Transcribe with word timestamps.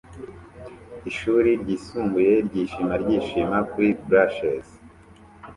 Ishuri 1.09 1.49
ryisumbuye 1.61 2.33
ryishima 2.47 2.93
ryishima 3.03 3.57
kuri 3.71 3.89
blachers 4.05 4.67